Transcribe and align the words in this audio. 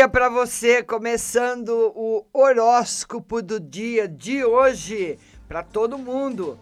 Dia 0.00 0.08
para 0.08 0.30
você, 0.30 0.82
começando 0.82 1.92
o 1.94 2.24
horóscopo 2.32 3.42
do 3.42 3.60
dia 3.60 4.08
de 4.08 4.42
hoje 4.42 5.18
para 5.46 5.62
todo 5.62 5.98
mundo. 5.98 6.58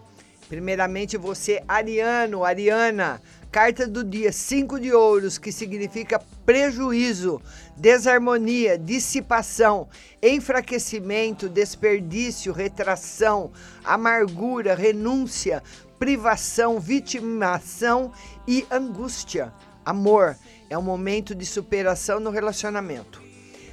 Primeiramente 0.49 1.15
você, 1.15 1.63
Ariano, 1.65 2.43
Ariana, 2.43 3.21
carta 3.49 3.87
do 3.87 4.03
dia 4.03 4.33
5 4.33 4.77
de 4.77 4.91
ouros, 4.91 5.37
que 5.37 5.53
significa 5.53 6.21
prejuízo, 6.45 7.41
desarmonia, 7.77 8.77
dissipação, 8.77 9.87
enfraquecimento, 10.21 11.47
desperdício, 11.47 12.51
retração, 12.51 13.53
amargura, 13.85 14.75
renúncia, 14.75 15.63
privação, 15.97 16.77
vitimação 16.77 18.11
e 18.45 18.67
angústia. 18.69 19.53
Amor 19.85 20.35
é 20.69 20.77
um 20.77 20.81
momento 20.81 21.33
de 21.33 21.45
superação 21.45 22.19
no 22.19 22.31
relacionamento. 22.31 23.28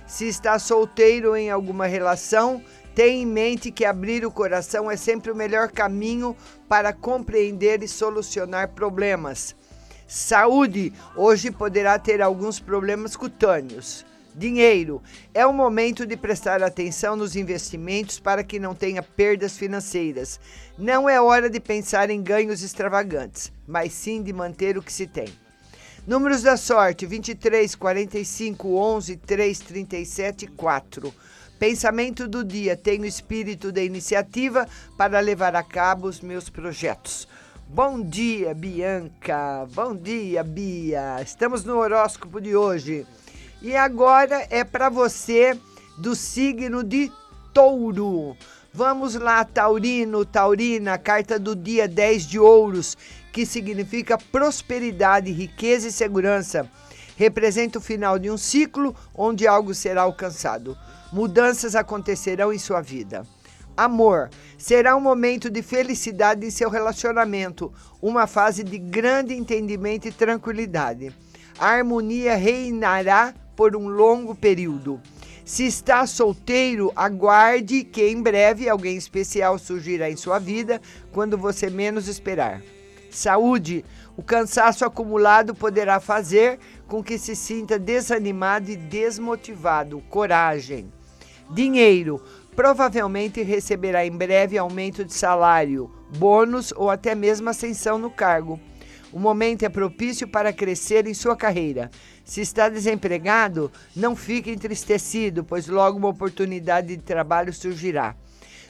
Se 0.06 0.28
está 0.28 0.58
solteiro 0.58 1.36
em 1.36 1.50
alguma 1.50 1.86
relação, 1.86 2.62
tenha 2.94 3.22
em 3.22 3.26
mente 3.26 3.72
que 3.72 3.84
abrir 3.84 4.24
o 4.24 4.30
coração 4.30 4.90
é 4.90 4.96
sempre 4.96 5.32
o 5.32 5.36
melhor 5.36 5.70
caminho 5.70 6.36
para 6.68 6.92
compreender 6.92 7.82
e 7.82 7.88
solucionar 7.88 8.68
problemas. 8.68 9.54
Saúde, 10.06 10.92
hoje 11.16 11.50
poderá 11.50 11.98
ter 11.98 12.22
alguns 12.22 12.60
problemas 12.60 13.16
cutâneos. 13.16 14.06
Dinheiro, 14.32 15.02
é 15.34 15.44
o 15.44 15.52
momento 15.52 16.06
de 16.06 16.16
prestar 16.16 16.62
atenção 16.62 17.16
nos 17.16 17.34
investimentos 17.34 18.20
para 18.20 18.44
que 18.44 18.60
não 18.60 18.74
tenha 18.74 19.02
perdas 19.02 19.58
financeiras. 19.58 20.38
Não 20.78 21.08
é 21.08 21.20
hora 21.20 21.50
de 21.50 21.58
pensar 21.58 22.10
em 22.10 22.22
ganhos 22.22 22.62
extravagantes, 22.62 23.50
mas 23.66 23.92
sim 23.92 24.22
de 24.22 24.32
manter 24.32 24.78
o 24.78 24.82
que 24.82 24.92
se 24.92 25.06
tem. 25.06 25.28
Números 26.06 26.42
da 26.42 26.56
sorte: 26.56 27.04
23, 27.04 27.74
45, 27.74 28.76
11, 28.76 29.16
3, 29.16 29.58
37 29.58 30.46
4. 30.46 31.12
Pensamento 31.58 32.28
do 32.28 32.44
dia: 32.44 32.76
tenho 32.76 33.04
espírito 33.04 33.72
da 33.72 33.82
iniciativa 33.82 34.68
para 34.96 35.18
levar 35.18 35.56
a 35.56 35.64
cabo 35.64 36.06
os 36.06 36.20
meus 36.20 36.48
projetos. 36.48 37.26
Bom 37.66 38.00
dia, 38.00 38.54
Bianca. 38.54 39.66
Bom 39.74 39.96
dia, 39.96 40.44
Bia. 40.44 41.20
Estamos 41.20 41.64
no 41.64 41.78
horóscopo 41.78 42.40
de 42.40 42.54
hoje. 42.54 43.04
E 43.60 43.74
agora 43.74 44.46
é 44.48 44.62
para 44.62 44.88
você 44.88 45.58
do 45.98 46.14
signo 46.14 46.84
de 46.84 47.10
Touro. 47.52 48.36
Vamos 48.72 49.14
lá, 49.14 49.42
Taurino, 49.44 50.24
Taurina, 50.24 50.98
carta 50.98 51.38
do 51.38 51.56
dia 51.56 51.88
10 51.88 52.26
de 52.26 52.38
ouros 52.38 52.96
que 53.36 53.44
significa 53.44 54.16
prosperidade, 54.16 55.30
riqueza 55.30 55.88
e 55.88 55.92
segurança. 55.92 56.66
Representa 57.18 57.76
o 57.76 57.82
final 57.82 58.18
de 58.18 58.30
um 58.30 58.38
ciclo 58.38 58.96
onde 59.14 59.46
algo 59.46 59.74
será 59.74 60.04
alcançado. 60.04 60.74
Mudanças 61.12 61.76
acontecerão 61.76 62.50
em 62.50 62.58
sua 62.58 62.80
vida. 62.80 63.26
Amor 63.76 64.30
será 64.56 64.96
um 64.96 65.02
momento 65.02 65.50
de 65.50 65.60
felicidade 65.60 66.46
em 66.46 66.50
seu 66.50 66.70
relacionamento, 66.70 67.70
uma 68.00 68.26
fase 68.26 68.64
de 68.64 68.78
grande 68.78 69.34
entendimento 69.34 70.08
e 70.08 70.12
tranquilidade. 70.12 71.14
A 71.58 71.72
harmonia 71.72 72.36
reinará 72.36 73.34
por 73.54 73.76
um 73.76 73.86
longo 73.86 74.34
período. 74.34 74.98
Se 75.44 75.66
está 75.66 76.06
solteiro, 76.06 76.90
aguarde 76.96 77.84
que 77.84 78.02
em 78.02 78.22
breve 78.22 78.66
alguém 78.66 78.96
especial 78.96 79.58
surgirá 79.58 80.10
em 80.10 80.16
sua 80.16 80.38
vida 80.38 80.80
quando 81.12 81.36
você 81.36 81.68
menos 81.68 82.08
esperar. 82.08 82.62
Saúde. 83.16 83.84
O 84.16 84.22
cansaço 84.22 84.84
acumulado 84.84 85.54
poderá 85.54 86.00
fazer 86.00 86.58
com 86.86 87.02
que 87.02 87.18
se 87.18 87.34
sinta 87.34 87.78
desanimado 87.78 88.70
e 88.70 88.76
desmotivado. 88.76 90.00
Coragem. 90.08 90.92
Dinheiro. 91.50 92.22
Provavelmente 92.54 93.42
receberá 93.42 94.06
em 94.06 94.10
breve 94.10 94.56
aumento 94.56 95.04
de 95.04 95.12
salário, 95.12 95.90
bônus 96.16 96.72
ou 96.74 96.88
até 96.88 97.14
mesmo 97.14 97.50
ascensão 97.50 97.98
no 97.98 98.10
cargo. 98.10 98.58
O 99.12 99.18
momento 99.18 99.62
é 99.62 99.68
propício 99.68 100.26
para 100.26 100.52
crescer 100.52 101.06
em 101.06 101.14
sua 101.14 101.36
carreira. 101.36 101.90
Se 102.24 102.40
está 102.40 102.68
desempregado, 102.68 103.70
não 103.94 104.16
fique 104.16 104.50
entristecido, 104.50 105.44
pois 105.44 105.68
logo 105.68 105.98
uma 105.98 106.08
oportunidade 106.08 106.88
de 106.88 107.02
trabalho 107.02 107.52
surgirá. 107.52 108.16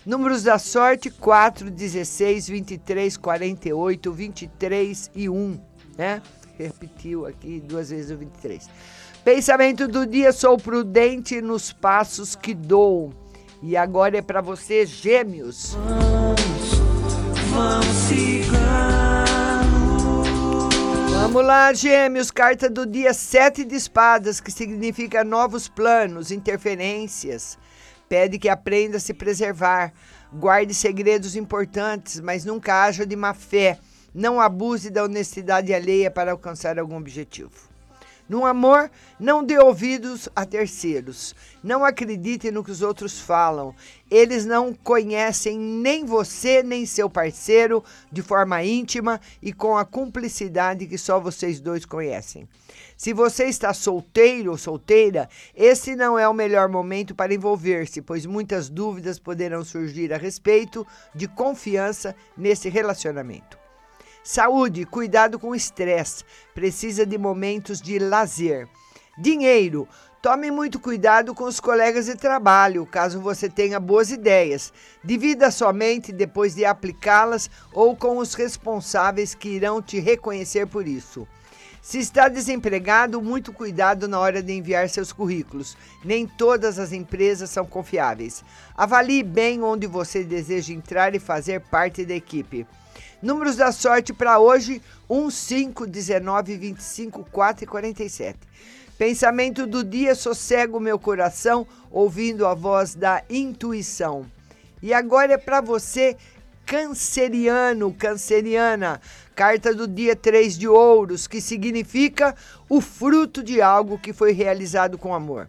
Números 0.07 0.45
da 0.45 0.57
sorte: 0.57 1.11
4, 1.11 1.69
16, 1.69 2.49
23, 2.49 3.17
48, 3.17 4.13
23 4.13 5.11
e 5.17 5.29
1, 5.29 5.61
né? 5.99 6.23
Repetiu 6.57 7.27
aqui 7.27 7.61
duas 7.61 7.91
vezes 7.91 8.13
o 8.13 8.17
23. 8.17 8.71
Pensamento 9.25 9.89
do 9.89 10.07
dia: 10.07 10.31
sou 10.33 10.57
prudente 10.57 11.41
nos 11.43 11.73
passos 11.73 12.37
que 12.37 12.55
dou. 12.55 13.13
E 13.61 13.77
agora 13.77 14.19
é 14.19 14.23
para 14.23 14.41
você, 14.41 14.87
Gêmeos. 14.87 15.77
Vamos 21.21 21.45
lá, 21.45 21.73
Gêmeos, 21.75 22.31
carta 22.31 22.71
do 22.71 22.87
dia 22.87 23.13
7 23.13 23.65
de 23.65 23.75
espadas, 23.75 24.39
que 24.39 24.53
significa 24.53 25.25
novos 25.25 25.67
planos, 25.67 26.31
interferências 26.31 27.59
Pede 28.09 28.39
que 28.39 28.49
aprenda 28.49 28.99
a 28.99 29.01
se 29.01 29.13
preservar. 29.13 29.93
Guarde 30.33 30.75
segredos 30.75 31.35
importantes, 31.37 32.21
mas 32.21 32.45
nunca 32.45 32.85
haja 32.85 33.05
de 33.05 33.17
má 33.17 33.35
fé. 33.35 33.79
Não 34.15 34.41
abuse 34.41 34.91
da 34.91 35.05
honestidade 35.05 35.75
alheia 35.75 36.11
para 36.11 36.33
alcançar 36.33 36.79
algum 36.79 36.97
objetivo. 36.97 37.66
No 38.29 38.45
amor, 38.45 38.91
não 39.21 39.45
dê 39.45 39.57
ouvidos 39.57 40.29
a 40.35 40.45
terceiros. 40.45 41.35
Não 41.63 41.85
acredite 41.85 42.51
no 42.51 42.65
que 42.65 42.73
os 42.73 42.83
outros 42.83 43.21
falam. 43.21 43.73
Eles 44.11 44.45
não 44.45 44.75
conhecem 44.75 45.57
nem 45.59 46.05
você 46.05 46.61
nem 46.63 46.85
seu 46.85 47.09
parceiro 47.09 47.85
de 48.11 48.23
forma 48.23 48.65
íntima 48.65 49.21
e 49.41 49.53
com 49.53 49.77
a 49.77 49.85
cumplicidade 49.85 50.87
que 50.87 50.99
só 50.99 51.21
vocês 51.21 51.61
dois 51.61 51.85
conhecem. 51.85 52.49
Se 52.97 53.13
você 53.13 53.45
está 53.45 53.73
solteiro 53.73 54.51
ou 54.51 54.59
solteira, 54.59 55.29
esse 55.55 55.95
não 55.95 56.19
é 56.19 56.27
o 56.27 56.35
melhor 56.35 56.69
momento 56.69 57.15
para 57.15 57.35
envolver-se, 57.35 58.03
pois 58.03 58.27
muitas 58.27 58.69
dúvidas 58.69 59.19
poderão 59.19 59.65
surgir 59.65 60.13
a 60.13 60.17
respeito 60.17 60.85
de 61.15 61.29
confiança 61.29 62.17
nesse 62.37 62.69
relacionamento. 62.69 63.66
Saúde, 64.27 64.85
cuidado 64.85 65.39
com 65.39 65.51
o 65.51 65.55
estresse. 65.55 66.25
Precisa 66.53 67.07
de 67.07 67.17
momentos 67.17 67.81
de 67.81 67.97
lazer. 68.01 68.69
Dinheiro. 69.17 69.87
Tome 70.21 70.51
muito 70.51 70.81
cuidado 70.81 71.33
com 71.33 71.45
os 71.45 71.61
colegas 71.61 72.07
de 72.07 72.17
trabalho, 72.17 72.85
caso 72.85 73.21
você 73.21 73.49
tenha 73.49 73.79
boas 73.79 74.11
ideias. 74.11 74.73
Divida 75.05 75.53
somente 75.53 76.11
depois 76.11 76.57
de 76.57 76.65
aplicá-las 76.65 77.49
ou 77.73 77.95
com 77.95 78.19
os 78.19 78.35
responsáveis 78.35 79.33
que 79.33 79.49
irão 79.49 79.81
te 79.81 80.01
reconhecer 80.01 80.67
por 80.67 80.89
isso. 80.89 81.25
Se 81.81 82.01
está 82.01 82.29
desempregado, 82.29 83.23
muito 83.23 83.53
cuidado 83.53 84.09
na 84.09 84.19
hora 84.19 84.43
de 84.43 84.53
enviar 84.53 84.89
seus 84.89 85.13
currículos. 85.13 85.77
Nem 86.05 86.27
todas 86.27 86.81
as 86.81 86.91
empresas 86.91 87.49
são 87.51 87.65
confiáveis. 87.65 88.43
Avalie 88.77 89.23
bem 89.23 89.63
onde 89.63 89.87
você 89.87 90.25
deseja 90.25 90.73
entrar 90.73 91.15
e 91.15 91.21
fazer 91.21 91.61
parte 91.61 92.05
da 92.05 92.15
equipe. 92.17 92.67
Números 93.23 93.57
da 93.57 93.73
sorte 93.73 94.13
para 94.13 94.39
hoje: 94.39 94.83
1, 95.09 95.31
5, 95.31 95.87
19, 95.87 96.57
25, 96.57 97.27
4 97.31 97.65
e 97.65 97.67
47. 97.67 98.39
Pensamento 98.99 99.67
do 99.67 99.85
dia: 99.85 100.15
sossego 100.15 100.81
meu 100.81 100.99
coração, 100.99 101.67
ouvindo 101.91 102.47
a 102.47 102.55
voz 102.55 102.95
da 102.95 103.23
intuição. 103.29 104.27
E 104.83 104.93
agora 104.93 105.35
é 105.35 105.39
para 105.39 105.61
você, 105.61 106.17
canceriano, 106.65 107.93
canceriana. 107.93 109.01
Carta 109.35 109.75
do 109.75 109.87
dia 109.87 110.17
3 110.17 110.57
de 110.57 110.67
ouros, 110.67 111.27
que 111.27 111.41
significa 111.41 112.35
o 112.69 112.81
fruto 112.81 113.43
de 113.43 113.61
algo 113.61 113.99
que 113.99 114.13
foi 114.13 114.33
realizado 114.33 114.97
com 114.97 115.15
amor. 115.15 115.47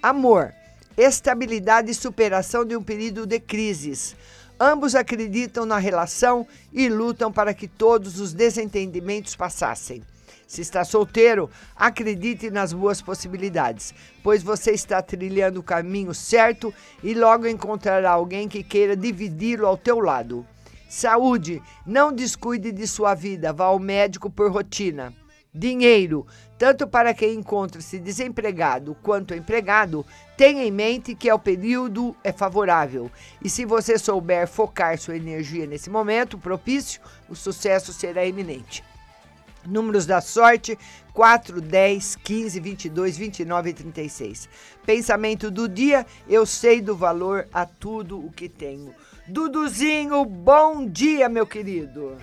Amor, 0.00 0.54
estabilidade 0.96 1.90
e 1.90 1.94
superação 1.94 2.64
de 2.64 2.76
um 2.76 2.82
período 2.82 3.26
de 3.26 3.40
crises. 3.40 4.14
Ambos 4.60 4.96
acreditam 4.96 5.64
na 5.64 5.78
relação 5.78 6.44
e 6.72 6.88
lutam 6.88 7.30
para 7.30 7.54
que 7.54 7.68
todos 7.68 8.18
os 8.18 8.32
desentendimentos 8.32 9.36
passassem. 9.36 10.02
Se 10.48 10.62
está 10.62 10.82
solteiro, 10.84 11.48
acredite 11.76 12.50
nas 12.50 12.72
boas 12.72 13.00
possibilidades, 13.00 13.94
pois 14.22 14.42
você 14.42 14.72
está 14.72 15.00
trilhando 15.00 15.60
o 15.60 15.62
caminho 15.62 16.12
certo 16.12 16.74
e 17.04 17.14
logo 17.14 17.46
encontrará 17.46 18.10
alguém 18.10 18.48
que 18.48 18.64
queira 18.64 18.96
dividi-lo 18.96 19.66
ao 19.66 19.76
teu 19.76 20.00
lado. 20.00 20.44
Saúde, 20.88 21.62
não 21.86 22.10
descuide 22.10 22.72
de 22.72 22.86
sua 22.86 23.14
vida, 23.14 23.52
vá 23.52 23.66
ao 23.66 23.78
médico 23.78 24.30
por 24.30 24.50
rotina. 24.50 25.12
Dinheiro, 25.58 26.24
tanto 26.56 26.86
para 26.86 27.12
quem 27.12 27.34
encontra-se 27.34 27.98
desempregado 27.98 28.96
quanto 29.02 29.34
empregado, 29.34 30.06
tenha 30.36 30.62
em 30.62 30.70
mente 30.70 31.16
que 31.16 31.32
o 31.32 31.38
período 31.38 32.14
é 32.22 32.30
favorável. 32.30 33.10
E 33.42 33.50
se 33.50 33.64
você 33.64 33.98
souber 33.98 34.46
focar 34.46 34.96
sua 34.96 35.16
energia 35.16 35.66
nesse 35.66 35.90
momento 35.90 36.38
propício, 36.38 37.00
o 37.28 37.34
sucesso 37.34 37.92
será 37.92 38.24
iminente. 38.24 38.84
Números 39.66 40.06
da 40.06 40.20
sorte: 40.20 40.78
4, 41.12 41.60
10, 41.60 42.14
15, 42.14 42.60
22, 42.60 43.18
29 43.18 43.70
e 43.70 43.72
36. 43.72 44.48
Pensamento 44.86 45.50
do 45.50 45.68
dia: 45.68 46.06
eu 46.28 46.46
sei 46.46 46.80
do 46.80 46.94
valor 46.94 47.48
a 47.52 47.66
tudo 47.66 48.24
o 48.24 48.30
que 48.30 48.48
tenho. 48.48 48.94
Duduzinho, 49.26 50.24
bom 50.24 50.86
dia, 50.86 51.28
meu 51.28 51.44
querido. 51.44 52.16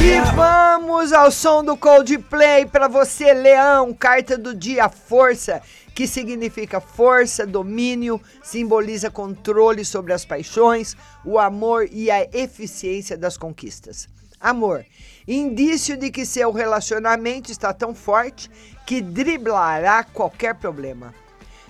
E 0.00 0.34
vamos 0.34 1.12
ao 1.12 1.30
som 1.30 1.64
do 1.64 1.76
Coldplay 1.76 2.66
para 2.66 2.88
você, 2.88 3.32
Leão, 3.32 3.94
carta 3.94 4.36
do 4.36 4.54
dia, 4.54 4.88
força 4.88 5.62
que 5.98 6.06
significa 6.06 6.80
força, 6.80 7.44
domínio, 7.44 8.20
simboliza 8.40 9.10
controle 9.10 9.84
sobre 9.84 10.12
as 10.12 10.24
paixões, 10.24 10.96
o 11.24 11.40
amor 11.40 11.88
e 11.90 12.08
a 12.08 12.22
eficiência 12.32 13.18
das 13.18 13.36
conquistas. 13.36 14.08
Amor, 14.38 14.86
indício 15.26 15.96
de 15.96 16.12
que 16.12 16.24
seu 16.24 16.52
relacionamento 16.52 17.50
está 17.50 17.72
tão 17.72 17.96
forte 17.96 18.48
que 18.86 19.00
driblará 19.00 20.04
qualquer 20.04 20.54
problema. 20.54 21.12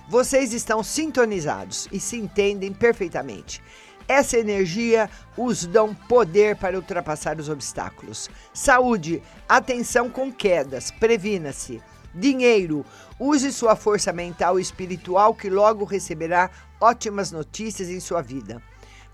Vocês 0.09 0.53
estão 0.53 0.81
sintonizados 0.81 1.87
e 1.91 1.99
se 1.99 2.17
entendem 2.17 2.73
perfeitamente. 2.73 3.61
Essa 4.07 4.39
energia 4.39 5.07
os 5.37 5.67
dão 5.67 5.93
poder 5.93 6.55
para 6.55 6.75
ultrapassar 6.75 7.39
os 7.39 7.47
obstáculos. 7.47 8.27
Saúde, 8.51 9.21
atenção 9.47 10.09
com 10.09 10.31
quedas, 10.33 10.89
previna-se. 10.89 11.79
Dinheiro, 12.11 12.83
use 13.19 13.53
sua 13.53 13.75
força 13.75 14.11
mental 14.11 14.57
e 14.57 14.63
espiritual 14.63 15.35
que 15.35 15.47
logo 15.47 15.85
receberá 15.85 16.49
ótimas 16.81 17.31
notícias 17.31 17.87
em 17.87 17.99
sua 17.99 18.23
vida. 18.23 18.59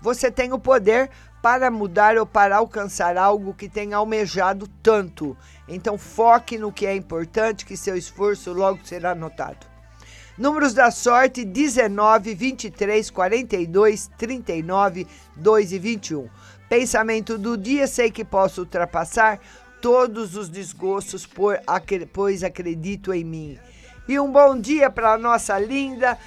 Você 0.00 0.30
tem 0.30 0.54
o 0.54 0.58
poder 0.58 1.10
para 1.42 1.70
mudar 1.70 2.16
ou 2.16 2.24
para 2.24 2.56
alcançar 2.56 3.18
algo 3.18 3.52
que 3.52 3.68
tem 3.68 3.92
almejado 3.92 4.66
tanto. 4.82 5.36
Então 5.68 5.98
foque 5.98 6.56
no 6.56 6.72
que 6.72 6.86
é 6.86 6.96
importante, 6.96 7.66
que 7.66 7.76
seu 7.76 7.98
esforço 7.98 8.50
logo 8.54 8.80
será 8.82 9.14
notado. 9.14 9.75
Números 10.38 10.74
da 10.74 10.90
sorte: 10.90 11.44
19, 11.44 12.34
23, 12.34 13.10
42, 13.10 14.10
39, 14.18 15.06
2 15.34 15.72
e 15.72 15.78
21. 15.78 16.28
Pensamento 16.68 17.38
do 17.38 17.56
dia: 17.56 17.86
sei 17.86 18.10
que 18.10 18.22
posso 18.22 18.60
ultrapassar 18.60 19.40
todos 19.80 20.36
os 20.36 20.50
desgostos, 20.50 21.26
pois 22.12 22.44
acredito 22.44 23.14
em 23.14 23.24
mim. 23.24 23.58
E 24.06 24.20
um 24.20 24.30
bom 24.30 24.60
dia 24.60 24.90
para 24.90 25.16
nossa 25.16 25.58
linda 25.58 26.18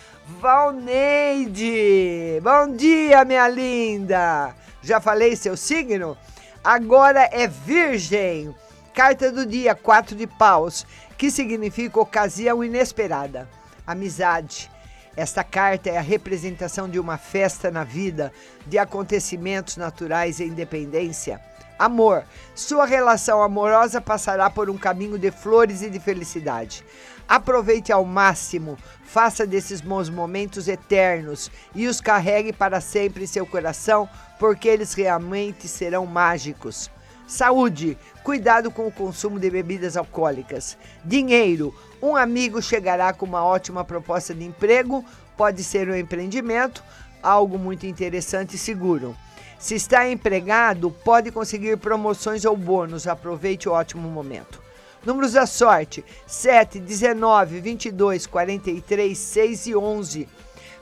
Valneide. 0.42 2.42
Bom 2.42 2.76
dia, 2.76 3.24
minha 3.24 3.48
linda. 3.48 4.56
Já 4.82 5.00
falei 5.00 5.36
seu 5.36 5.56
signo? 5.56 6.18
Agora 6.64 7.30
é 7.32 7.48
Virgem. 7.48 8.56
Carta 8.94 9.32
do 9.32 9.46
dia, 9.46 9.76
quatro 9.76 10.16
de 10.16 10.26
paus, 10.26 10.86
que 11.18 11.30
significa 11.30 12.00
ocasião 12.00 12.64
inesperada. 12.64 13.59
Amizade. 13.90 14.70
Esta 15.18 15.44
carta 15.44 15.90
é 15.90 15.98
a 15.98 16.02
representação 16.02 16.88
de 16.88 17.00
uma 17.00 17.18
festa 17.18 17.72
na 17.72 17.84
vida, 17.84 18.32
de 18.68 18.78
acontecimentos 18.78 19.78
naturais 19.78 20.40
e 20.40 20.44
independência. 20.44 21.42
Amor. 21.80 22.24
Sua 22.54 22.86
relação 22.86 23.42
amorosa 23.42 24.00
passará 24.00 24.48
por 24.48 24.70
um 24.70 24.78
caminho 24.78 25.18
de 25.18 25.32
flores 25.32 25.82
e 25.82 25.90
de 25.90 26.00
felicidade. 26.00 26.86
Aproveite 27.28 27.92
ao 27.92 28.06
máximo, 28.06 28.78
faça 29.04 29.48
desses 29.48 29.82
bons 29.82 30.08
momentos 30.08 30.68
eternos 30.68 31.50
e 31.74 31.88
os 31.88 32.00
carregue 32.00 32.54
para 32.54 32.80
sempre 32.80 33.24
em 33.24 33.28
seu 33.28 33.46
coração, 33.46 34.08
porque 34.38 34.68
eles 34.68 34.94
realmente 34.94 35.68
serão 35.68 36.06
mágicos. 36.06 36.92
Saúde, 37.30 37.96
cuidado 38.24 38.72
com 38.72 38.88
o 38.88 38.92
consumo 38.92 39.40
de 39.40 39.52
bebidas 39.52 39.96
alcoólicas. 39.96 40.76
Dinheiro, 41.06 41.72
um 42.02 42.16
amigo 42.16 42.60
chegará 42.60 43.14
com 43.14 43.24
uma 43.24 43.46
ótima 43.46 43.86
proposta 43.86 44.34
de 44.34 44.44
emprego, 44.44 45.06
pode 45.38 45.64
ser 45.64 45.88
um 45.88 45.96
empreendimento, 45.96 46.84
algo 47.22 47.60
muito 47.60 47.86
interessante 47.86 48.56
e 48.56 48.58
seguro. 48.58 49.16
Se 49.60 49.76
está 49.76 50.10
empregado, 50.10 50.90
pode 50.90 51.32
conseguir 51.32 51.78
promoções 51.78 52.46
ou 52.46 52.58
bônus. 52.58 53.06
Aproveite 53.06 53.70
o 53.70 53.74
ótimo 53.74 54.10
momento. 54.10 54.60
Números 55.06 55.34
da 55.34 55.46
sorte: 55.46 56.04
7, 56.26 56.80
19, 56.80 57.60
22, 57.60 58.26
43, 58.26 59.16
6 59.16 59.68
e 59.68 59.76
11. 59.76 60.28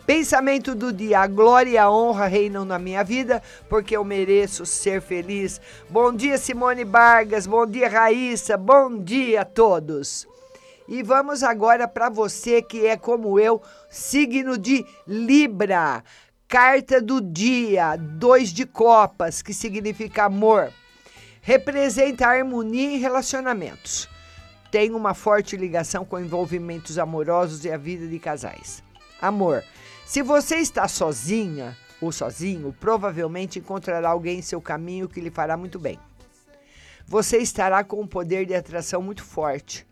Pensamento 0.08 0.74
do 0.74 0.94
dia: 0.94 1.20
a 1.20 1.28
glória 1.28 1.72
e 1.72 1.78
a 1.78 1.92
honra 1.92 2.28
reinam 2.28 2.64
na 2.64 2.80
minha 2.80 3.04
vida, 3.04 3.44
porque 3.68 3.98
eu 3.98 4.06
mereço 4.06 4.66
ser 4.66 5.02
feliz. 5.02 5.60
Bom 5.90 6.14
dia, 6.14 6.38
Simone 6.38 6.86
Vargas. 6.86 7.46
Bom 7.46 7.66
dia, 7.66 7.90
Raíssa. 7.90 8.56
Bom 8.56 9.04
dia 9.04 9.42
a 9.42 9.46
todos. 9.46 10.26
E 10.88 11.04
vamos 11.04 11.44
agora 11.44 11.90
para 11.90 12.08
você 12.08 12.62
que 12.62 12.88
é 12.88 12.96
como 12.96 13.38
eu, 13.38 13.62
signo 13.90 14.58
de 14.58 14.86
Libra. 15.06 16.02
Carta 16.48 17.02
do 17.02 17.20
dia, 17.20 17.98
dois 17.98 18.54
de 18.54 18.66
copas, 18.66 19.42
que 19.42 19.54
significa 19.54 20.24
amor. 20.24 20.72
Representa 21.42 22.28
harmonia 22.28 22.96
em 22.96 22.98
relacionamentos. 22.98 24.08
Tem 24.72 24.92
uma 24.92 25.14
forte 25.14 25.58
ligação 25.58 26.06
com 26.06 26.18
envolvimentos 26.18 26.98
amorosos 26.98 27.66
e 27.66 27.72
a 27.72 27.76
vida 27.76 28.08
de 28.08 28.18
casais. 28.20 28.82
Amor. 29.22 29.66
Se 30.08 30.22
você 30.22 30.56
está 30.56 30.88
sozinha 30.88 31.78
ou 32.00 32.14
sozinho, 32.14 32.74
provavelmente 32.80 33.60
encontrará 33.60 34.08
alguém 34.08 34.40
em 34.40 34.42
seu 34.42 34.62
caminho 34.62 35.10
que 35.10 35.20
lhe 35.20 35.30
fará 35.30 35.58
muito 35.58 35.78
bem. 35.78 36.00
Você 37.06 37.40
estará 37.40 37.84
com 37.84 38.00
um 38.00 38.08
poder 38.08 38.46
de 38.46 38.56
atração 38.56 39.02
muito 39.02 39.22
forte. 39.22 39.86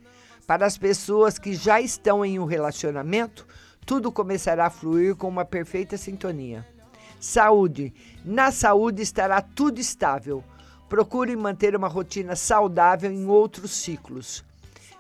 Para 0.48 0.66
as 0.66 0.78
pessoas 0.78 1.38
que 1.38 1.54
já 1.54 1.82
estão 1.82 2.24
em 2.24 2.40
um 2.40 2.46
relacionamento, 2.46 3.46
tudo 3.86 4.10
começará 4.10 4.68
a 4.68 4.70
fluir 4.70 5.18
com 5.18 5.28
uma 5.28 5.44
perfeita 5.44 5.98
sintonia. 5.98 6.66
Saúde. 7.20 7.94
Na 8.24 8.54
saúde 8.54 9.02
estará 9.02 9.42
tudo 9.42 9.82
estável. 9.82 10.42
Procure 10.88 11.36
manter 11.36 11.76
uma 11.76 11.90
rotina 11.90 12.38
saudável 12.38 13.12
em 13.12 13.26
outros 13.26 13.72
ciclos. 13.72 14.46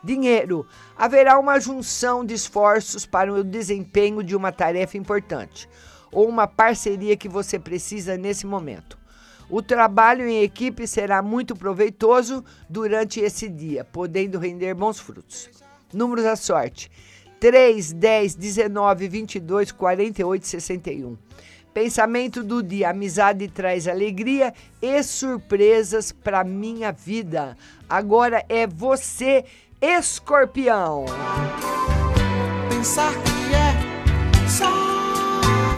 Dinheiro. 0.05 0.67
Haverá 0.95 1.39
uma 1.39 1.59
junção 1.59 2.23
de 2.23 2.35
esforços 2.35 3.05
para 3.05 3.33
o 3.33 3.43
desempenho 3.43 4.23
de 4.23 4.35
uma 4.35 4.51
tarefa 4.51 4.97
importante 4.97 5.67
ou 6.11 6.29
uma 6.29 6.47
parceria 6.47 7.17
que 7.17 7.27
você 7.27 7.57
precisa 7.59 8.15
nesse 8.15 8.45
momento. 8.45 8.97
O 9.49 9.61
trabalho 9.61 10.27
em 10.27 10.43
equipe 10.43 10.87
será 10.87 11.21
muito 11.21 11.55
proveitoso 11.55 12.43
durante 12.69 13.19
esse 13.19 13.49
dia, 13.49 13.83
podendo 13.83 14.39
render 14.39 14.73
bons 14.73 14.99
frutos. 14.99 15.49
Números 15.93 16.23
da 16.23 16.35
sorte: 16.35 16.89
3, 17.39 17.93
10, 17.93 18.35
19, 18.35 19.07
22, 19.07 19.71
48, 19.71 20.47
61. 20.47 21.17
Pensamento 21.75 22.41
do 22.41 22.63
dia: 22.63 22.89
amizade 22.89 23.49
traz 23.49 23.85
alegria 23.85 24.53
e 24.81 25.03
surpresas 25.03 26.11
para 26.11 26.41
minha 26.43 26.91
vida. 26.93 27.57
Agora 27.87 28.45
é 28.47 28.65
você, 28.65 29.43
escorpião. 29.81 31.05
Pensar 32.69 33.13
que 33.13 33.55
é 33.55 34.49
só 34.49 34.95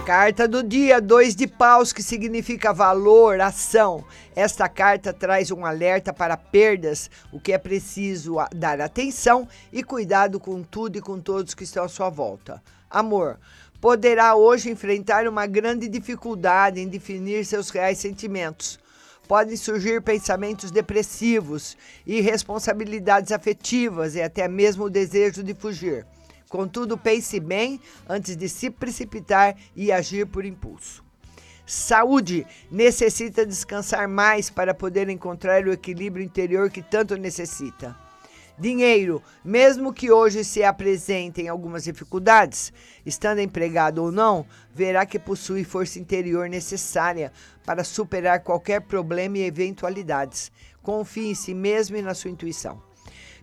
Carta 0.07 0.47
do 0.47 0.63
dia, 0.63 1.01
dois 1.01 1.35
de 1.35 1.45
paus, 1.45 1.91
que 1.91 2.01
significa 2.01 2.71
valor, 2.71 3.41
ação. 3.41 4.05
Esta 4.33 4.69
carta 4.69 5.11
traz 5.11 5.51
um 5.51 5.65
alerta 5.65 6.13
para 6.13 6.37
perdas, 6.37 7.11
o 7.29 7.41
que 7.41 7.51
é 7.51 7.57
preciso 7.57 8.37
dar 8.55 8.79
atenção 8.79 9.45
e 9.69 9.83
cuidado 9.83 10.39
com 10.39 10.63
tudo 10.63 10.97
e 10.97 11.01
com 11.01 11.19
todos 11.19 11.53
que 11.53 11.65
estão 11.65 11.83
à 11.83 11.89
sua 11.89 12.09
volta. 12.09 12.63
Amor, 12.89 13.37
poderá 13.81 14.33
hoje 14.33 14.71
enfrentar 14.71 15.27
uma 15.27 15.45
grande 15.45 15.89
dificuldade 15.89 16.79
em 16.79 16.87
definir 16.87 17.45
seus 17.45 17.69
reais 17.69 17.97
sentimentos. 17.97 18.79
Podem 19.27 19.57
surgir 19.57 20.01
pensamentos 20.01 20.71
depressivos, 20.71 21.77
irresponsabilidades 22.05 23.31
afetivas 23.31 24.15
e 24.15 24.21
até 24.21 24.47
mesmo 24.47 24.85
o 24.85 24.89
desejo 24.89 25.43
de 25.43 25.53
fugir. 25.53 26.05
Contudo, 26.49 26.97
pense 26.97 27.39
bem 27.39 27.79
antes 28.07 28.37
de 28.37 28.47
se 28.47 28.69
precipitar 28.69 29.55
e 29.75 29.91
agir 29.91 30.25
por 30.25 30.45
impulso. 30.45 31.03
Saúde 31.65 32.47
necessita 32.71 33.45
descansar 33.45 34.07
mais 34.07 34.49
para 34.49 34.73
poder 34.73 35.09
encontrar 35.09 35.67
o 35.67 35.73
equilíbrio 35.73 36.23
interior 36.23 36.69
que 36.69 36.81
tanto 36.81 37.17
necessita. 37.17 38.06
Dinheiro, 38.59 39.21
mesmo 39.45 39.93
que 39.93 40.11
hoje 40.11 40.43
se 40.43 40.63
apresentem 40.63 41.47
algumas 41.47 41.83
dificuldades, 41.83 42.73
estando 43.05 43.39
empregado 43.39 44.03
ou 44.03 44.11
não, 44.11 44.47
verá 44.73 45.05
que 45.05 45.19
possui 45.19 45.63
força 45.63 45.99
interior 45.99 46.49
necessária 46.49 47.31
para 47.63 47.83
superar 47.83 48.39
qualquer 48.39 48.81
problema 48.81 49.37
e 49.37 49.43
eventualidades. 49.43 50.51
Confie 50.81 51.29
em 51.29 51.35
si 51.35 51.53
mesmo 51.53 51.97
e 51.97 52.01
na 52.01 52.15
sua 52.15 52.31
intuição. 52.31 52.81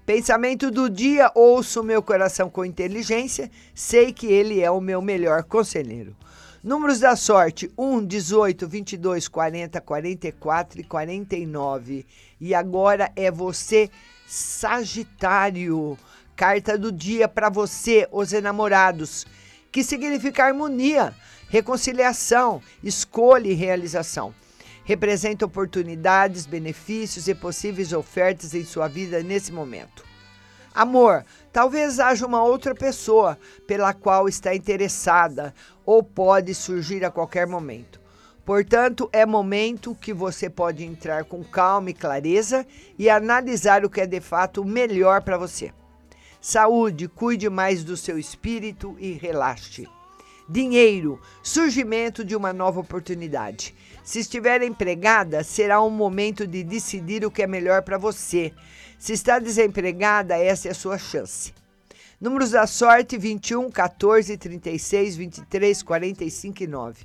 Pensamento 0.05 0.69
do 0.69 0.91
dia: 0.91 1.31
ouço 1.33 1.85
meu 1.85 2.03
coração 2.03 2.51
com 2.51 2.65
inteligência, 2.65 3.49
sei 3.73 4.13
que 4.13 4.27
ele 4.27 4.61
é 4.61 4.71
o 4.71 4.81
meu 4.81 5.01
melhor 5.01 5.45
conselheiro. 5.45 6.17
Números 6.65 6.99
da 6.99 7.15
sorte: 7.15 7.71
1, 7.77 8.07
18, 8.07 8.67
22, 8.67 9.29
40, 9.29 9.83
44 9.83 10.81
e 10.81 10.85
49. 10.85 12.07
E 12.41 12.55
agora 12.55 13.13
é 13.15 13.31
você, 13.31 13.91
Sagitário. 14.27 15.99
Carta 16.35 16.79
do 16.79 16.91
dia 16.91 17.29
para 17.29 17.51
você, 17.51 18.09
os 18.11 18.33
enamorados, 18.33 19.27
que 19.71 19.85
significa 19.85 20.47
harmonia, 20.47 21.15
reconciliação, 21.51 22.63
escolha 22.83 23.49
e 23.49 23.55
realização. 23.55 24.35
Representa 24.85 25.45
oportunidades, 25.45 26.47
benefícios 26.47 27.29
e 27.29 27.35
possíveis 27.35 27.93
ofertas 27.93 28.55
em 28.55 28.65
sua 28.65 28.89
vida 28.89 29.23
nesse 29.23 29.53
momento. 29.53 30.14
Amor, 30.75 31.25
talvez 31.53 32.01
haja 32.01 32.27
uma 32.27 32.43
outra 32.43 32.75
pessoa 32.75 33.39
pela 33.65 33.95
qual 33.95 34.29
está 34.29 34.53
interessada 34.53 35.55
ou 35.87 36.03
pode 36.03 36.53
surgir 36.53 37.05
a 37.05 37.13
qualquer 37.13 37.47
momento. 37.47 38.01
Portanto, 38.45 39.09
é 39.13 39.25
momento 39.25 39.95
que 39.95 40.13
você 40.13 40.51
pode 40.51 40.85
entrar 40.85 41.25
com 41.25 41.45
calma 41.45 41.91
e 41.91 41.95
clareza 41.95 42.67
e 42.99 43.09
analisar 43.09 43.85
o 43.85 43.91
que 43.91 44.01
é 44.01 44.07
de 44.07 44.21
fato 44.21 44.65
melhor 44.65 45.23
para 45.23 45.39
você. 45.39 45.73
Saúde, 46.41 47.07
cuide 47.07 47.49
mais 47.49 47.85
do 47.85 47.97
seu 47.97 48.19
espírito 48.19 48.97
e 48.99 49.13
relaxe. 49.13 49.89
Dinheiro, 50.47 51.19
surgimento 51.43 52.23
de 52.23 52.37
uma 52.37 52.53
nova 52.53 52.79
oportunidade. 52.81 53.75
Se 54.05 54.19
estiver 54.19 54.61
empregada, 54.63 55.43
será 55.43 55.83
um 55.83 55.89
momento 55.89 56.47
de 56.47 56.63
decidir 56.63 57.25
o 57.25 57.31
que 57.31 57.43
é 57.43 57.47
melhor 57.47 57.81
para 57.83 57.97
você. 57.97 58.53
Se 58.99 59.15
está 59.15 59.39
desempregada, 59.39 60.37
essa 60.37 60.69
é 60.69 60.71
a 60.73 60.75
sua 60.75 60.99
chance. 60.99 61.55
Números 62.21 62.51
da 62.51 62.67
sorte: 62.67 63.17
21, 63.17 63.71
14, 63.71 64.37
36, 64.37 65.17
23, 65.17 65.83
45 65.83 66.63
e 66.63 66.67
9. 66.67 67.05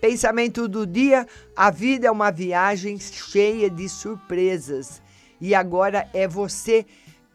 Pensamento 0.00 0.66
do 0.66 0.86
dia: 0.86 1.26
a 1.54 1.70
vida 1.70 2.06
é 2.06 2.10
uma 2.10 2.30
viagem 2.30 2.98
cheia 2.98 3.68
de 3.68 3.86
surpresas. 3.86 5.02
E 5.38 5.54
agora 5.54 6.08
é 6.14 6.26
você 6.26 6.86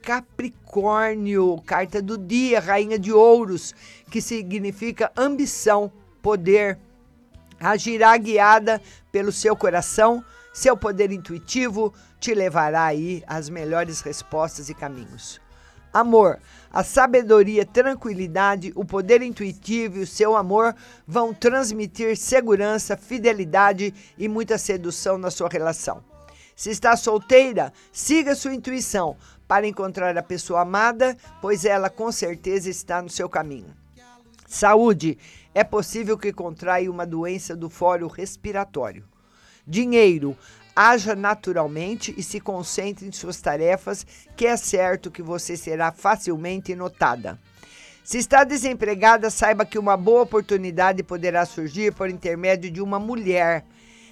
Capricórnio, 0.04 1.62
carta 1.66 2.02
do 2.02 2.18
dia, 2.18 2.60
rainha 2.60 3.00
de 3.00 3.14
ouros, 3.14 3.74
que 4.12 4.22
significa 4.22 5.10
ambição, 5.16 5.90
poder. 6.22 6.78
Agirá 7.58 8.18
guiada 8.18 8.82
pelo 9.14 9.32
seu 9.32 9.56
coração, 9.56 10.22
seu 10.54 10.76
poder 10.76 11.10
intuitivo 11.14 11.94
te 12.20 12.34
levará 12.34 12.84
aí 12.84 13.24
às 13.26 13.48
melhores 13.48 14.02
respostas 14.02 14.68
e 14.68 14.74
caminhos. 14.74 15.40
Amor, 15.94 16.38
a 16.70 16.84
sabedoria, 16.84 17.66
tranquilidade, 17.66 18.74
o 18.76 18.84
poder 18.84 19.22
intuitivo 19.22 20.00
e 20.00 20.02
o 20.02 20.08
seu 20.08 20.36
amor 20.36 20.76
vão 21.08 21.34
transmitir 21.34 22.18
segurança, 22.18 22.98
fidelidade 22.98 23.94
e 24.18 24.28
muita 24.28 24.58
sedução 24.58 25.18
na 25.18 25.32
sua 25.32 25.48
relação. 25.48 26.04
Se 26.56 26.70
está 26.70 26.96
solteira, 26.96 27.74
siga 27.92 28.36
sua 28.36 28.54
intuição, 28.54 29.18
para 29.54 29.68
encontrar 29.68 30.18
a 30.18 30.24
pessoa 30.24 30.62
amada, 30.62 31.16
pois 31.40 31.64
ela 31.64 31.88
com 31.88 32.12
certeza 32.12 32.72
está 32.72 33.04
no 33.04 33.10
seu 33.10 33.30
caminho. 33.30 33.72
Saúde. 34.48 35.16
É 35.54 35.64
possível 35.64 36.18
que 36.18 36.34
contraia 36.34 36.90
uma 36.90 37.06
doença 37.06 37.56
do 37.56 37.70
fórum 37.70 38.08
respiratório. 38.08 39.04
Dinheiro. 39.68 40.36
Haja 40.76 41.16
naturalmente 41.16 42.16
e 42.18 42.24
se 42.24 42.40
concentre 42.40 43.08
em 43.08 43.12
suas 43.12 43.40
tarefas, 43.42 44.08
que 44.36 44.48
é 44.48 44.58
certo 44.58 45.12
que 45.12 45.22
você 45.22 45.56
será 45.56 45.92
facilmente 45.92 46.74
notada. 46.74 47.40
Se 48.04 48.18
está 48.18 48.44
desempregada, 48.44 49.30
saiba 49.30 49.68
que 49.68 49.78
uma 49.78 49.96
boa 49.96 50.24
oportunidade 50.24 51.04
poderá 51.04 51.46
surgir 51.46 51.94
por 51.94 52.10
intermédio 52.10 52.72
de 52.72 52.82
uma 52.82 52.98
mulher. 52.98 53.64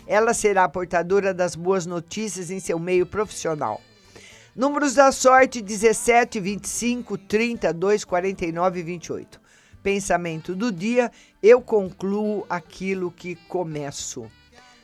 Ela 0.05 0.35
será 0.35 0.69
portadora 0.69 1.33
das 1.33 1.55
boas 1.55 1.87
notícias 1.87 2.51
em 2.51 2.59
seu 2.59 2.77
meio 2.77 3.07
profissional. 3.07 3.81
Números 4.55 4.95
da 4.95 5.11
sorte: 5.13 5.61
17, 5.61 6.39
25, 6.39 7.17
32, 7.17 8.03
49 8.03 8.79
e 8.79 8.83
28. 8.83 9.41
Pensamento 9.81 10.53
do 10.53 10.71
dia: 10.71 11.09
eu 11.41 11.61
concluo 11.61 12.45
aquilo 12.49 13.11
que 13.11 13.35
começo. 13.47 14.29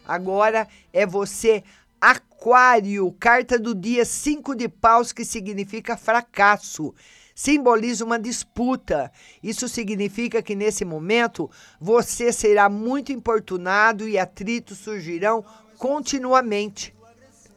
Agora 0.08 0.68
é 0.94 1.06
você, 1.06 1.66
Aquário, 2.00 3.12
carta 3.20 3.60
do 3.60 3.76
dia 3.76 4.06
5 4.06 4.56
de 4.56 4.70
paus, 4.70 5.12
que 5.12 5.26
significa 5.26 5.98
fracasso. 5.98 6.94
Simboliza 7.36 8.06
uma 8.06 8.18
disputa. 8.18 9.12
Isso 9.44 9.68
significa 9.68 10.42
que 10.42 10.56
nesse 10.56 10.86
momento 10.86 11.52
você 11.80 12.32
será 12.32 12.70
muito 12.70 13.12
importunado 13.12 14.08
e 14.08 14.18
atritos 14.18 14.78
surgirão 14.78 15.44
continuamente. 15.78 16.96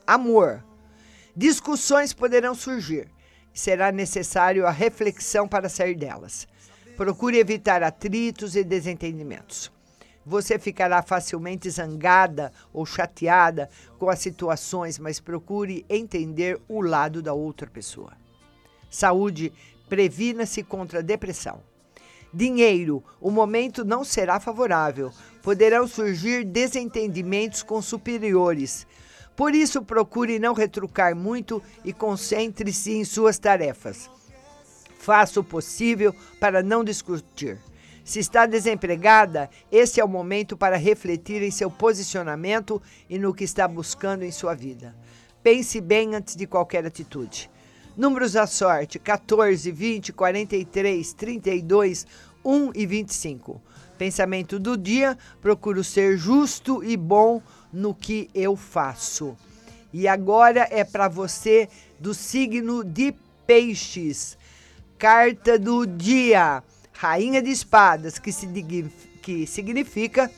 Amor. 0.07 0.70
Discussões 1.37 2.13
poderão 2.13 2.55
surgir. 2.55 3.09
Será 3.53 3.91
necessário 3.93 4.67
a 4.67 4.71
reflexão 4.71 5.47
para 5.47 5.69
sair 5.69 5.95
delas. 5.95 6.47
Procure 6.97 7.39
evitar 7.39 7.83
atritos 7.83 8.57
e 8.57 8.65
desentendimentos. 8.65 9.71
Você 10.25 10.59
ficará 10.59 11.03
facilmente 11.03 11.71
zangada 11.71 12.53
ou 12.73 12.85
chateada 12.85 13.71
com 13.99 14.09
as 14.11 14.19
situações, 14.19 14.99
mas 14.99 15.19
procure 15.19 15.85
entender 15.89 16.61
o 16.69 16.81
lado 16.81 17.23
da 17.23 17.33
outra 17.33 17.67
pessoa. 17.67 18.13
Saúde, 18.91 19.53
previna-se 19.89 20.63
contra 20.63 20.99
a 20.99 21.03
depressão. 21.03 21.63
Dinheiro, 22.33 23.03
o 23.21 23.31
momento 23.31 23.85
não 23.85 24.05
será 24.05 24.39
favorável. 24.39 25.11
Poderão 25.43 25.89
surgir 25.89 26.45
desentendimentos 26.45 27.63
com 27.63 27.83
superiores. 27.83 28.87
Por 29.37 29.55
isso, 29.55 29.83
procure 29.83 30.39
não 30.39 30.53
retrucar 30.53 31.17
muito 31.17 31.63
e 31.85 31.93
concentre-se 31.93 32.93
em 32.93 33.05
suas 33.05 33.39
tarefas. 33.39 34.11
Faça 34.99 35.41
o 35.41 35.45
possível 35.45 36.15
para 36.39 36.63
não 36.63 36.85
discutir. 36.85 37.59
Se 38.05 38.19
está 38.19 38.45
desempregada, 38.45 39.49
esse 39.71 40.01
é 40.01 40.05
o 40.05 40.09
momento 40.09 40.57
para 40.57 40.77
refletir 40.77 41.43
em 41.43 41.51
seu 41.51 41.71
posicionamento 41.71 42.83
e 43.09 43.19
no 43.19 43.33
que 43.33 43.45
está 43.45 43.69
buscando 43.69 44.25
em 44.25 44.31
sua 44.31 44.55
vida. 44.55 44.95
Pense 45.43 45.81
bem 45.81 46.15
antes 46.15 46.37
de 46.37 46.47
qualquer 46.47 46.85
atitude. 46.85 47.51
Números 47.97 48.33
da 48.33 48.47
sorte: 48.47 48.99
14, 48.99 49.71
20, 49.71 50.13
43, 50.13 51.13
32, 51.13 52.07
1 52.45 52.71
e 52.75 52.87
25. 52.87 53.63
Pensamento 54.01 54.59
do 54.59 54.79
dia: 54.79 55.19
procuro 55.43 55.85
ser 55.85 56.17
justo 56.17 56.83
e 56.83 56.97
bom 56.97 57.43
no 57.71 57.95
que 57.95 58.31
eu 58.35 58.57
faço. 58.57 59.37
E 59.93 60.09
agora 60.09 60.67
é 60.71 60.83
para 60.83 61.07
você 61.07 61.69
do 61.99 62.15
signo 62.15 62.83
de 62.83 63.15
Peixes. 63.47 64.39
Carta 64.97 65.59
do 65.59 65.85
dia. 65.85 66.63
Rainha 66.95 67.43
de 67.43 67.51
Espadas, 67.51 68.19
que, 68.19 68.33
se, 68.33 68.47
que 69.21 69.47
significa 69.47 70.31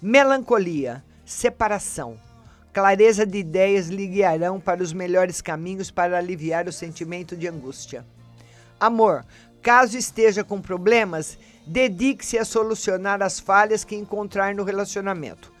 melancolia, 0.00 1.04
separação. 1.22 2.18
Clareza 2.72 3.26
de 3.26 3.36
ideias 3.36 3.88
lhe 3.88 4.06
guiarão 4.06 4.58
para 4.58 4.82
os 4.82 4.94
melhores 4.94 5.42
caminhos 5.42 5.90
para 5.90 6.16
aliviar 6.16 6.66
o 6.66 6.72
sentimento 6.72 7.36
de 7.36 7.46
angústia. 7.46 8.02
Amor, 8.78 9.26
caso 9.60 9.98
esteja 9.98 10.42
com 10.42 10.58
problemas, 10.58 11.38
dedique-se 11.66 12.38
a 12.38 12.44
solucionar 12.44 13.22
as 13.22 13.38
falhas 13.38 13.84
que 13.84 13.96
encontrar 13.96 14.54
no 14.54 14.64
relacionamento. 14.64 15.52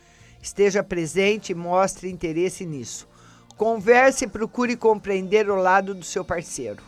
Esteja 0.42 0.82
presente 0.82 1.52
e 1.52 1.54
mostre 1.54 2.10
interesse 2.10 2.64
nisso. 2.64 3.08
Converse 3.56 4.24
e 4.24 4.28
procure 4.28 4.76
compreender 4.76 5.50
o 5.50 5.56
lado 5.56 5.94
do 5.94 6.04
seu 6.04 6.24
parceiro. 6.24 6.82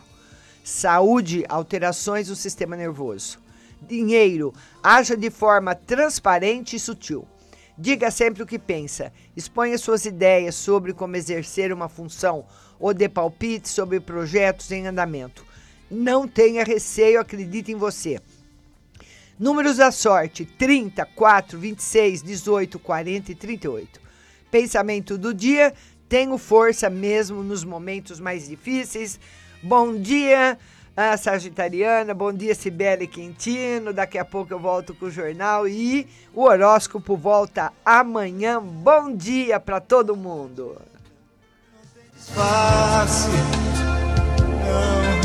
Saúde, 0.63 1.45
alterações 1.47 2.27
do 2.27 2.35
sistema 2.35 2.75
nervoso. 2.75 3.39
Dinheiro, 3.81 4.53
haja 4.81 5.15
de 5.15 5.29
forma 5.29 5.75
transparente 5.75 6.75
e 6.75 6.79
sutil. 6.79 7.27
Diga 7.77 8.09
sempre 8.11 8.41
o 8.43 8.45
que 8.45 8.57
pensa. 8.57 9.11
Exponha 9.35 9.77
suas 9.77 10.05
ideias 10.05 10.55
sobre 10.55 10.93
como 10.93 11.15
exercer 11.15 11.73
uma 11.73 11.89
função 11.89 12.45
ou 12.79 12.93
dê 12.93 13.09
palpite 13.09 13.67
sobre 13.67 13.99
projetos 13.99 14.71
em 14.71 14.87
andamento. 14.87 15.45
Não 15.89 16.27
tenha 16.27 16.63
receio, 16.63 17.19
acredite 17.19 17.71
em 17.71 17.75
você. 17.75 18.19
Números 19.39 19.77
da 19.77 19.91
sorte: 19.91 20.45
30, 20.45 21.05
4, 21.05 21.57
26, 21.57 22.23
18, 22.23 22.79
40 22.79 23.31
e 23.31 23.35
38. 23.35 24.01
Pensamento 24.51 25.17
do 25.17 25.33
dia: 25.33 25.73
tenho 26.07 26.37
força 26.37 26.89
mesmo 26.89 27.41
nos 27.41 27.63
momentos 27.63 28.19
mais 28.19 28.47
difíceis. 28.47 29.19
Bom 29.61 29.95
dia, 29.95 30.57
a 30.95 31.17
Sagitariana. 31.17 32.13
Bom 32.13 32.31
dia, 32.31 32.53
Sibeli 32.53 33.07
Quintino. 33.07 33.91
Daqui 33.91 34.17
a 34.17 34.25
pouco 34.25 34.53
eu 34.53 34.59
volto 34.59 34.93
com 34.93 35.07
o 35.07 35.11
jornal 35.11 35.67
e 35.67 36.07
o 36.33 36.43
horóscopo 36.43 37.17
volta 37.17 37.73
amanhã. 37.83 38.61
Bom 38.61 39.15
dia 39.15 39.59
para 39.59 39.79
todo 39.79 40.15
mundo. 40.15 40.79
Fácil, 42.15 43.31
não 44.63 45.23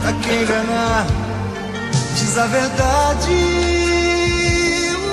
pra 0.00 0.12
quem 0.22 0.42
enganar. 0.42 1.23
Diz 2.14 2.38
a 2.38 2.46
verdade 2.46 3.83